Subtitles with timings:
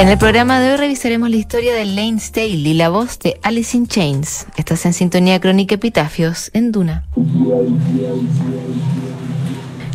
[0.00, 3.76] En el programa de hoy revisaremos la historia de Lane Staley, la voz de Alice
[3.76, 4.46] in Chains.
[4.56, 7.04] Estás en sintonía crónica Epitafios en Duna.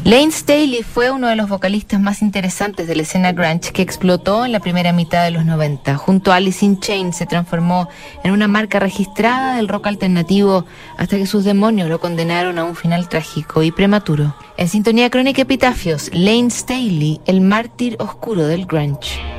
[0.04, 4.46] Lane Staley fue uno de los vocalistas más interesantes de la escena grunge que explotó
[4.46, 5.96] en la primera mitad de los 90.
[5.96, 7.90] Junto a Alice in Chains se transformó
[8.24, 10.68] en una marca registrada del rock alternativo
[11.00, 14.36] hasta que sus demonios lo condenaron a un final trágico y prematuro.
[14.56, 19.35] En sintonía crónica Epitafios, Lane Staley, el mártir oscuro del grunge.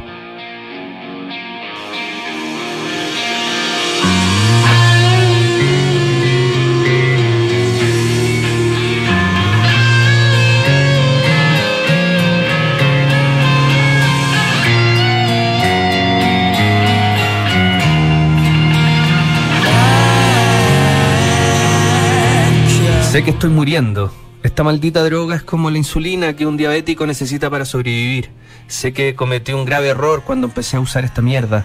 [23.16, 24.12] Sé que estoy muriendo.
[24.42, 28.28] Esta maldita droga es como la insulina que un diabético necesita para sobrevivir.
[28.68, 31.64] Sé que cometí un grave error cuando empecé a usar esta mierda.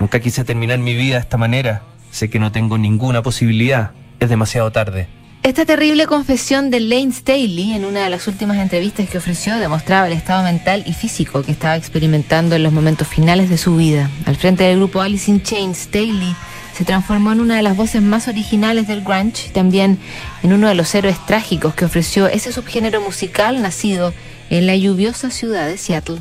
[0.00, 1.82] Nunca quise terminar mi vida de esta manera.
[2.10, 3.92] Sé que no tengo ninguna posibilidad.
[4.18, 5.06] Es demasiado tarde.
[5.44, 10.08] Esta terrible confesión de Lane Staley en una de las últimas entrevistas que ofreció demostraba
[10.08, 14.10] el estado mental y físico que estaba experimentando en los momentos finales de su vida.
[14.26, 16.34] Al frente del grupo Alice in Chains, Staley
[16.78, 19.98] se transformó en una de las voces más originales del grunge y también
[20.44, 24.14] en uno de los héroes trágicos que ofreció ese subgénero musical nacido
[24.48, 26.20] en la lluviosa ciudad de Seattle.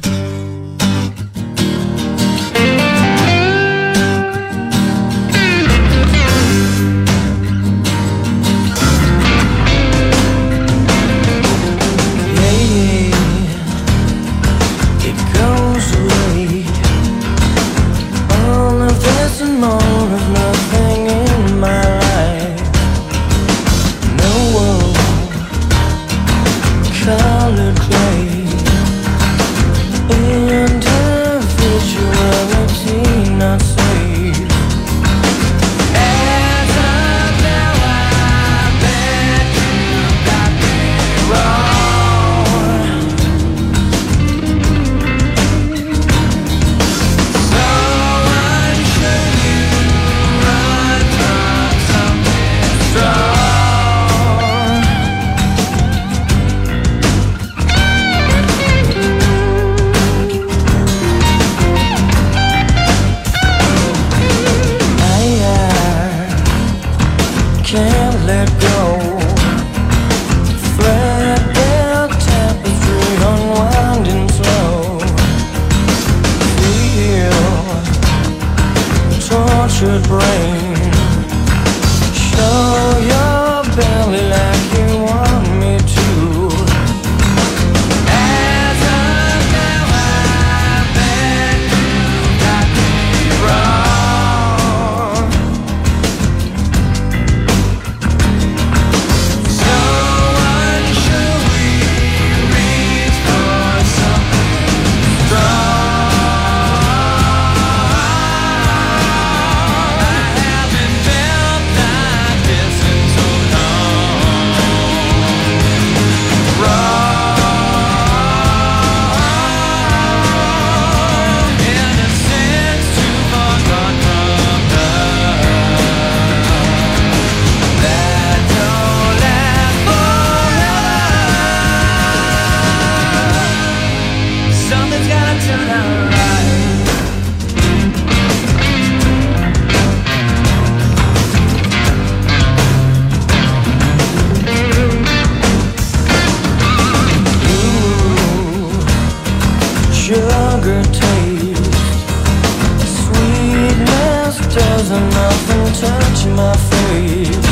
[154.57, 157.46] frozen, nothing touch my face.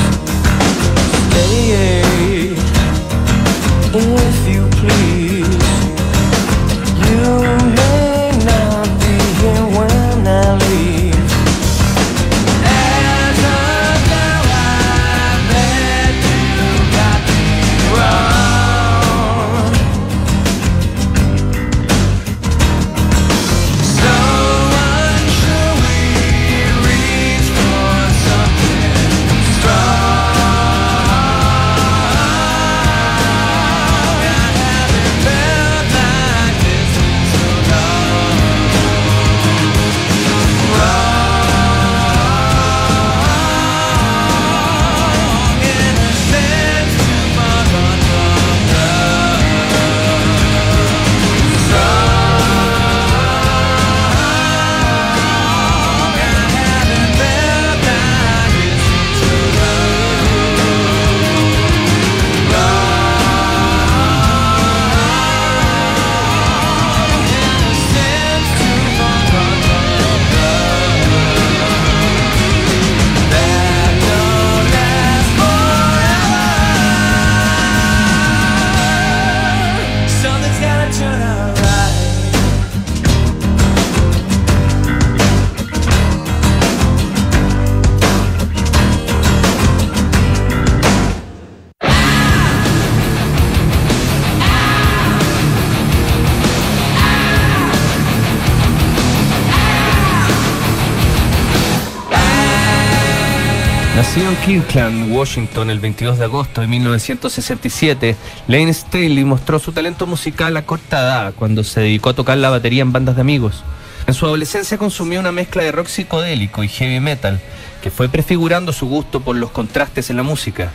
[103.95, 110.05] Nacido en Kirkland, Washington, el 22 de agosto de 1967, Lane Staley mostró su talento
[110.05, 113.63] musical a corta edad cuando se dedicó a tocar la batería en bandas de amigos.
[114.05, 117.39] En su adolescencia consumió una mezcla de rock psicodélico y heavy metal,
[117.81, 120.73] que fue prefigurando su gusto por los contrastes en la música.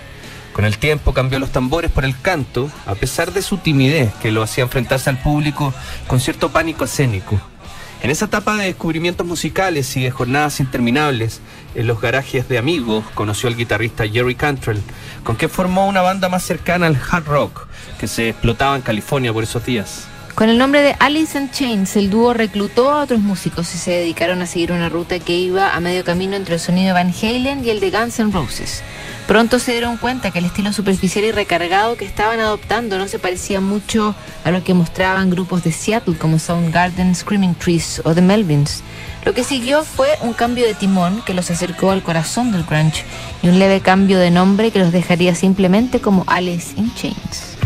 [0.54, 4.32] Con el tiempo cambió los tambores por el canto, a pesar de su timidez que
[4.32, 5.74] lo hacía enfrentarse al público
[6.06, 7.38] con cierto pánico escénico.
[8.02, 11.42] En esa etapa de descubrimientos musicales y de jornadas interminables
[11.74, 14.80] en los garajes de amigos, conoció al guitarrista Jerry Cantrell,
[15.24, 17.66] con quien formó una banda más cercana al hard rock
[17.98, 20.06] que se explotaba en California por esos días.
[20.34, 23.90] Con el nombre de Alice in Chains, el dúo reclutó a otros músicos y se
[23.90, 27.12] dedicaron a seguir una ruta que iba a medio camino entre el sonido de Van
[27.12, 28.82] Halen y el de Guns N' Roses.
[29.30, 33.20] Pronto se dieron cuenta que el estilo superficial y recargado que estaban adoptando no se
[33.20, 38.22] parecía mucho a lo que mostraban grupos de Seattle como Soundgarden, Screaming Trees o The
[38.22, 38.82] Melvins.
[39.24, 43.04] Lo que siguió fue un cambio de timón que los acercó al corazón del grunge
[43.40, 47.59] y un leve cambio de nombre que los dejaría simplemente como Alice in Chains.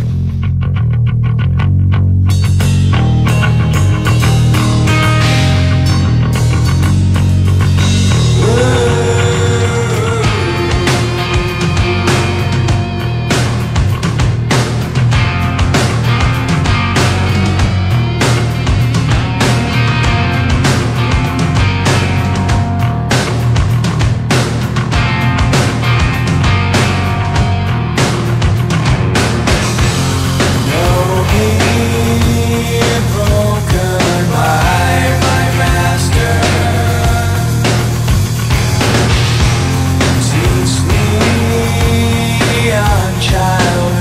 [43.35, 43.94] child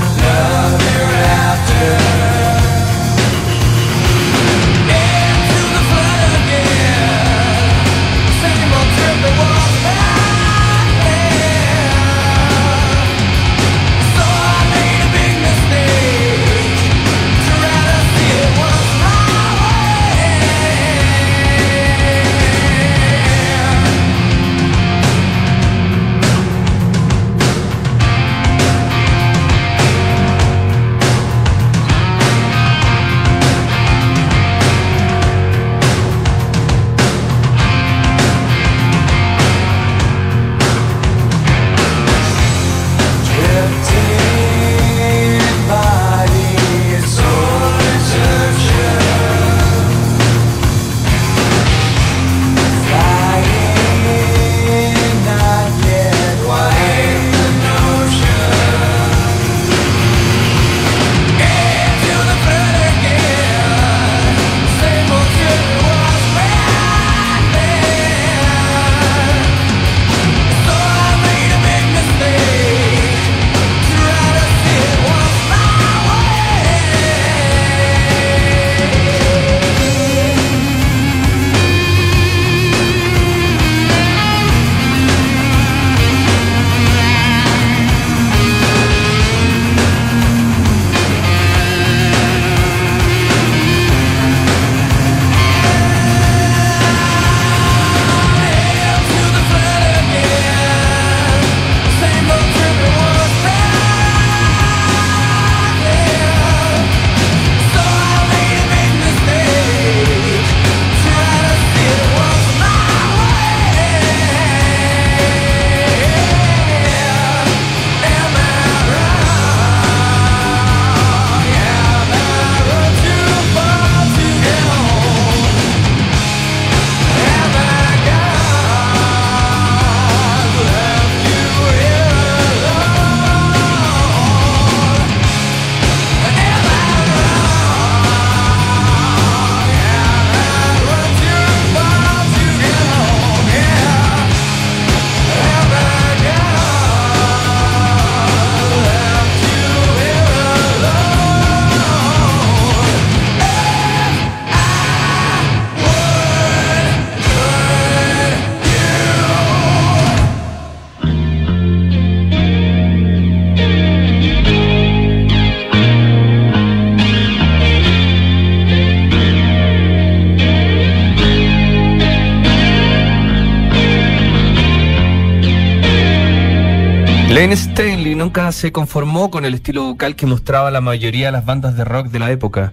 [177.44, 181.44] Lane Staley nunca se conformó con el estilo vocal que mostraba la mayoría de las
[181.44, 182.72] bandas de rock de la época.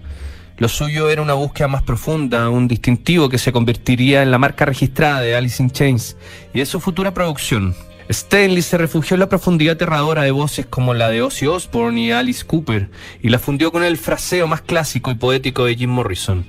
[0.56, 4.64] Lo suyo era una búsqueda más profunda, un distintivo que se convertiría en la marca
[4.64, 6.16] registrada de Alice in Chains
[6.54, 7.74] y de su futura producción.
[8.08, 12.10] Stanley se refugió en la profundidad aterradora de voces como la de Ozzy Osbourne y
[12.10, 12.88] Alice Cooper
[13.20, 16.46] y la fundió con el fraseo más clásico y poético de Jim Morrison.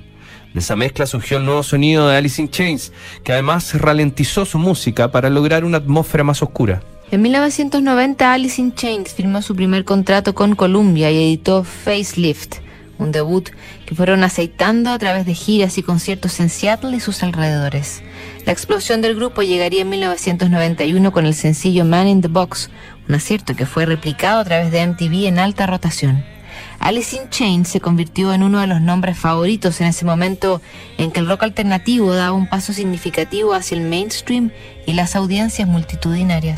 [0.54, 2.90] De esa mezcla surgió el nuevo sonido de Alice in Chains,
[3.22, 6.80] que además ralentizó su música para lograr una atmósfera más oscura.
[7.14, 12.56] En 1990, Alice in Chains firmó su primer contrato con Columbia y editó Facelift,
[12.98, 13.50] un debut
[13.86, 18.02] que fueron aceitando a través de giras y conciertos en Seattle y sus alrededores.
[18.44, 22.68] La explosión del grupo llegaría en 1991 con el sencillo Man in the Box,
[23.08, 26.33] un acierto que fue replicado a través de MTV en alta rotación.
[26.78, 30.60] Alice in Chains se convirtió en uno de los nombres favoritos en ese momento
[30.98, 34.50] en que el rock alternativo daba un paso significativo hacia el mainstream
[34.86, 36.56] y las audiencias multitudinarias.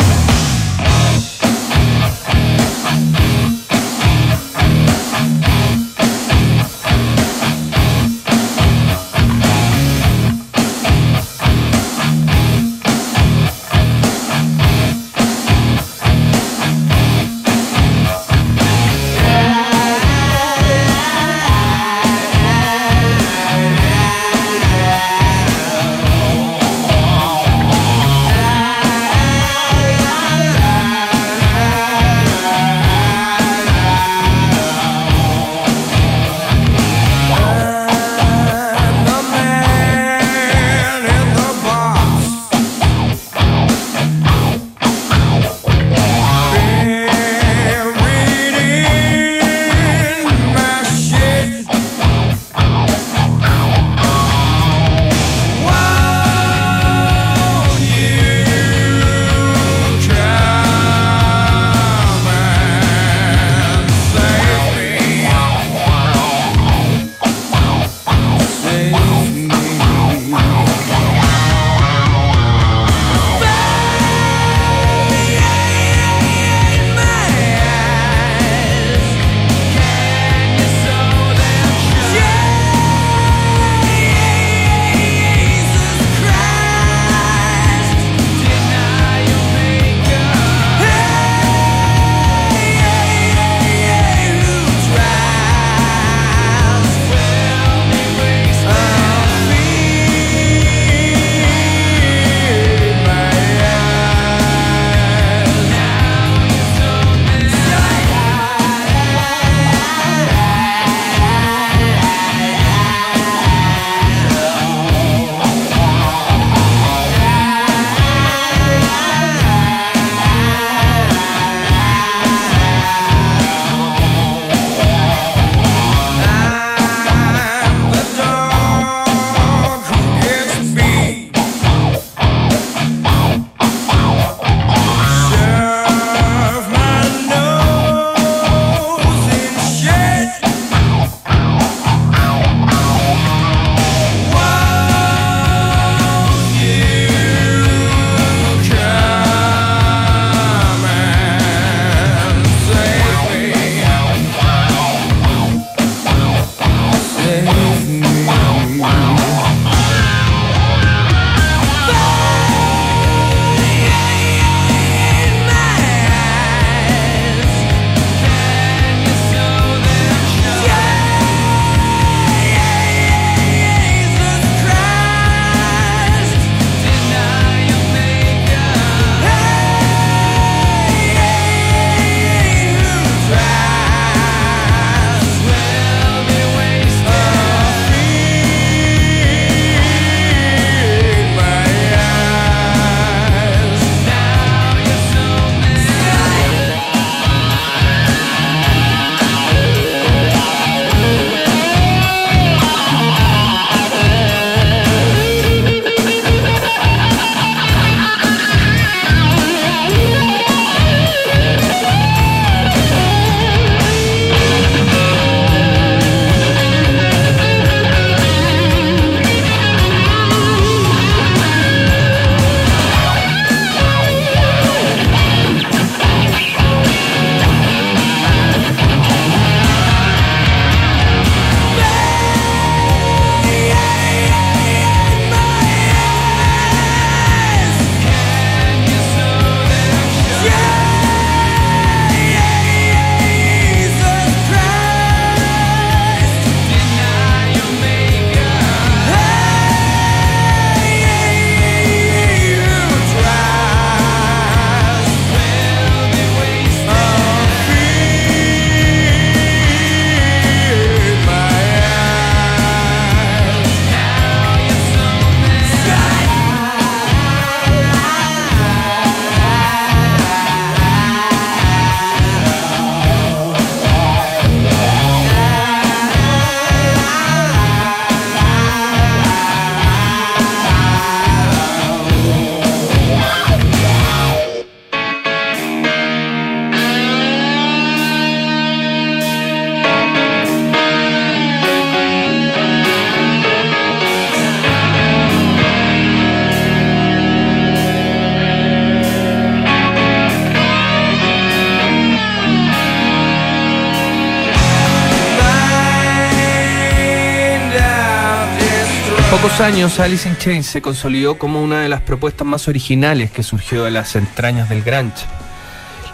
[309.47, 313.45] Esos años, Alice in Chains se consolidó como una de las propuestas más originales que
[313.45, 315.25] surgió de las entrañas del grunge.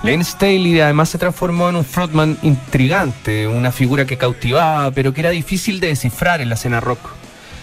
[0.03, 5.21] Lane Staley además se transformó en un frontman intrigante, una figura que cautivaba, pero que
[5.23, 6.99] era difícil de descifrar en la escena rock.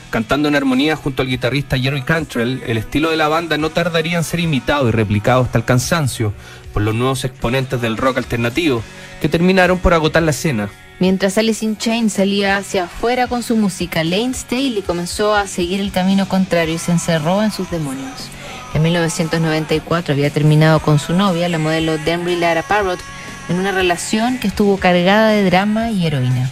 [0.10, 4.18] Cantando en armonía junto al guitarrista Jerry Cantrell, el estilo de la banda no tardaría
[4.18, 6.34] en ser imitado y replicado hasta el cansancio
[6.74, 8.82] por los nuevos exponentes del rock alternativo,
[9.22, 10.70] que terminaron por agotar la escena.
[11.00, 15.80] Mientras Alice in Chains salía hacia afuera con su música, Lane Staley comenzó a seguir
[15.80, 18.28] el camino contrario y se encerró en sus demonios.
[18.74, 23.00] En 1994 había terminado con su novia, la modelo Denry Lara Parrott,
[23.48, 26.52] en una relación que estuvo cargada de drama y heroína.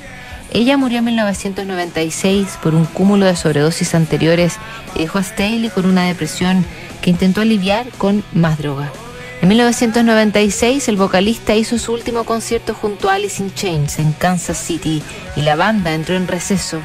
[0.54, 4.56] Ella murió en 1996 por un cúmulo de sobredosis anteriores
[4.96, 6.66] y dejó a Staley con una depresión
[7.02, 8.94] que intentó aliviar con más droga.
[9.42, 14.58] En 1996 el vocalista hizo su último concierto junto a Alice in Chains en Kansas
[14.58, 15.04] City
[15.36, 16.80] y la banda entró en receso.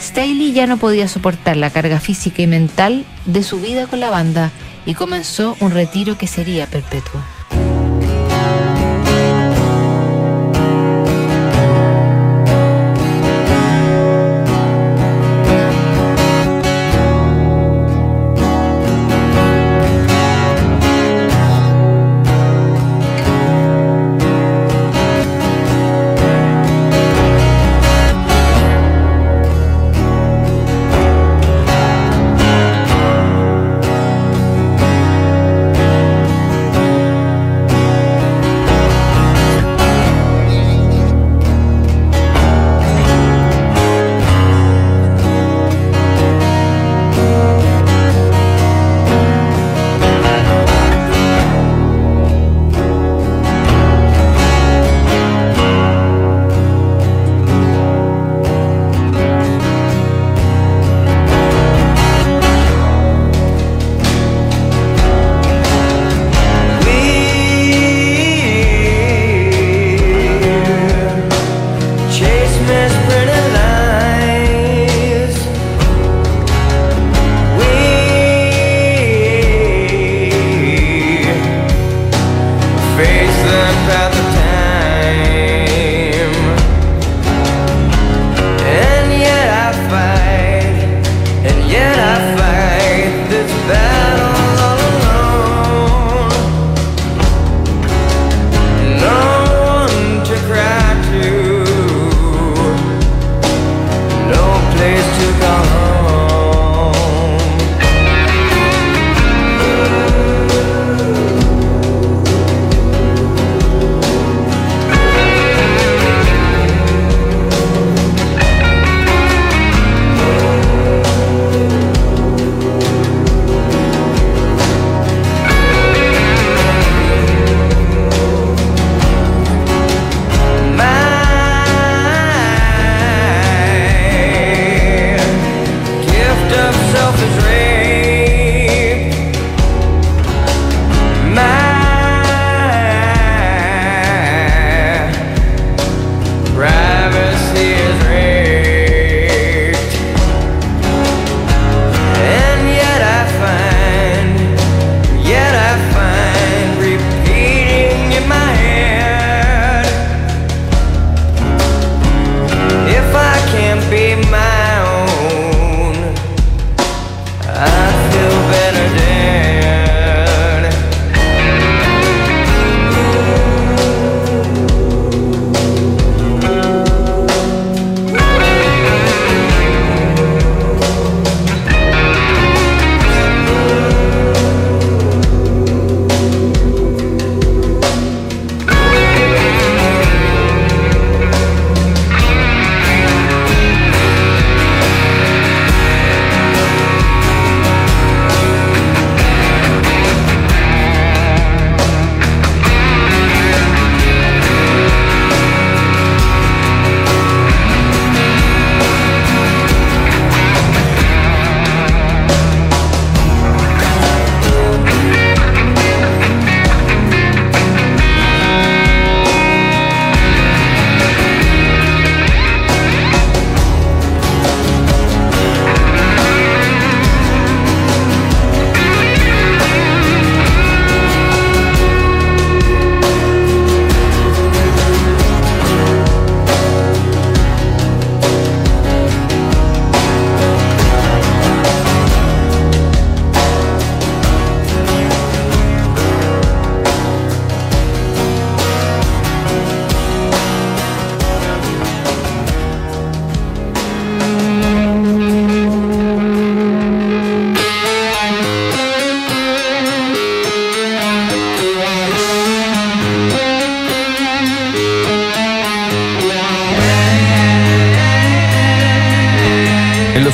[0.00, 4.10] Staley ya no podía soportar la carga física y mental de su vida con la
[4.10, 4.52] banda
[4.86, 7.20] y comenzó un retiro que sería perpetuo.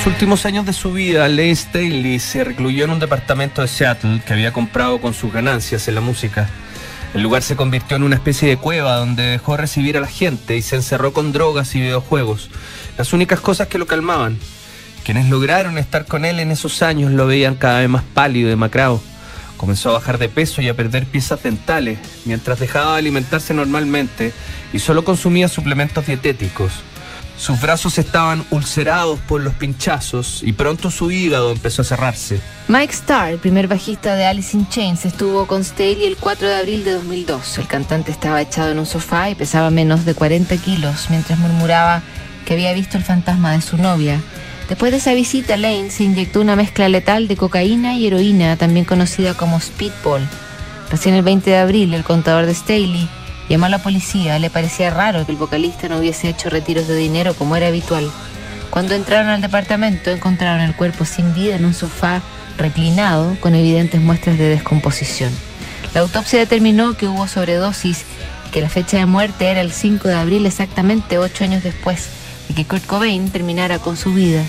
[0.05, 4.21] Los últimos años de su vida, Lane Staley se recluyó en un departamento de Seattle
[4.27, 6.47] que había comprado con sus ganancias en la música.
[7.15, 10.59] El lugar se convirtió en una especie de cueva donde dejó recibir a la gente
[10.59, 12.51] y se encerró con drogas y videojuegos,
[12.99, 14.39] las únicas cosas que lo calmaban.
[15.07, 18.51] Quienes lograron estar con él en esos años lo veían cada vez más pálido y
[18.51, 19.01] demacrado.
[19.57, 24.35] Comenzó a bajar de peso y a perder piezas dentales, mientras dejaba de alimentarse normalmente
[24.75, 26.73] y solo consumía suplementos dietéticos.
[27.37, 32.41] Sus brazos estaban ulcerados por los pinchazos y pronto su hígado empezó a cerrarse.
[32.69, 36.55] Mike Starr, el primer bajista de Alice in Chains, estuvo con Staley el 4 de
[36.55, 37.59] abril de 2002.
[37.59, 42.03] El cantante estaba echado en un sofá y pesaba menos de 40 kilos mientras murmuraba
[42.47, 44.21] que había visto el fantasma de su novia.
[44.69, 48.87] Después de esa visita, Lane se inyectó una mezcla letal de cocaína y heroína, también
[48.87, 50.27] conocida como Speedball.
[50.91, 53.09] Recién el 20 de abril, el contador de Staley
[53.49, 54.39] llamó a la policía.
[54.39, 58.11] Le parecía raro que el vocalista no hubiese hecho retiros de dinero como era habitual.
[58.71, 62.23] Cuando entraron al departamento, encontraron el cuerpo sin vida en un sofá
[62.59, 65.33] reclinado con evidentes muestras de descomposición.
[65.95, 68.05] La autopsia determinó que hubo sobredosis
[68.53, 72.09] que la fecha de muerte era el 5 de abril exactamente ocho años después
[72.49, 74.43] de que Kurt Cobain terminara con su vida.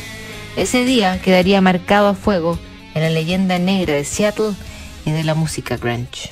[0.56, 2.60] Ese día quedaría marcado a fuego
[2.94, 4.54] en la leyenda negra de Seattle
[5.06, 6.30] y de la música grunge.